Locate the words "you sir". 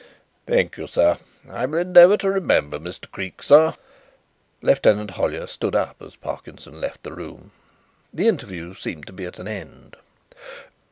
0.77-1.19